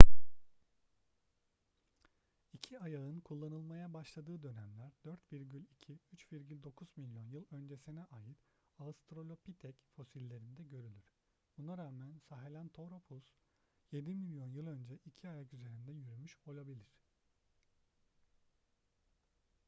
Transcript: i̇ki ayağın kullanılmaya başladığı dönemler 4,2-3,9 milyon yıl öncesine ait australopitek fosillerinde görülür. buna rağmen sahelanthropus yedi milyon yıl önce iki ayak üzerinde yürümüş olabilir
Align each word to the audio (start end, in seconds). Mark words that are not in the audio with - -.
i̇ki 2.53 2.79
ayağın 2.79 3.19
kullanılmaya 3.19 3.93
başladığı 3.93 4.43
dönemler 4.43 4.91
4,2-3,9 5.05 6.85
milyon 6.95 7.25
yıl 7.25 7.45
öncesine 7.51 8.03
ait 8.03 8.37
australopitek 8.79 9.75
fosillerinde 9.95 10.63
görülür. 10.63 11.13
buna 11.57 11.77
rağmen 11.77 12.17
sahelanthropus 12.19 13.23
yedi 13.91 14.15
milyon 14.15 14.47
yıl 14.49 14.67
önce 14.67 14.99
iki 15.05 15.29
ayak 15.29 15.53
üzerinde 15.53 15.91
yürümüş 15.91 16.37
olabilir 16.45 17.01